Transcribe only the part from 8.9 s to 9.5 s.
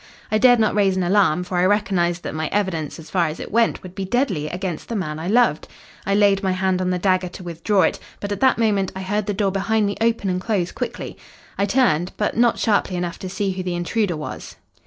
I heard the